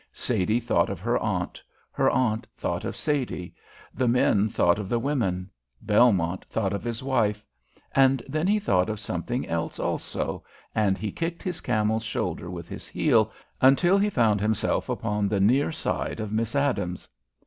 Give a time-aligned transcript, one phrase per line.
[0.13, 3.53] Sadie thought of her aunt, her aunt thought of Sadie,
[3.93, 5.47] the men thought of the women,
[5.79, 7.45] Belmont thought of his wife,
[7.93, 10.43] and then he thought of something else also,
[10.73, 15.39] and he kicked his camel's shoulder with his heel until he found himself upon the
[15.39, 17.07] near side of Miss Adams.